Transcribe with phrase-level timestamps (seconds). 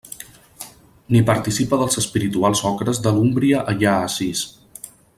[1.15, 4.43] Ni participa dels espirituals ocres de l'Úmbria allà a Assís.